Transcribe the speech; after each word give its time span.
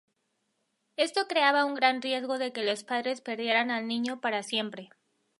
Esto 0.97 1.27
creaba 1.27 1.63
un 1.63 1.75
gran 1.75 2.01
riesgo 2.01 2.39
de 2.39 2.51
que 2.51 2.63
los 2.63 2.83
padres 2.83 3.21
perdieran 3.21 3.69
al 3.69 3.87
niño 3.87 4.19
para 4.19 4.41
siempre. 4.41 4.89